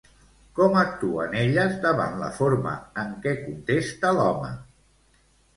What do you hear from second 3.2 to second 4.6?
què contesta l'home?